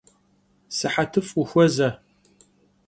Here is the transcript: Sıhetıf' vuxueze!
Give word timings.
Sıhetıf' 0.75 1.33
vuxueze! 1.37 1.89